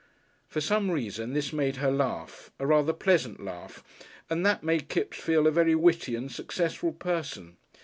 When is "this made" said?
1.33-1.75